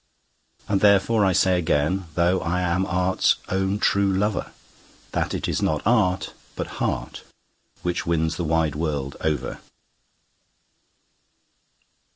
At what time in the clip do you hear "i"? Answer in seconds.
1.23-1.31, 2.41-2.61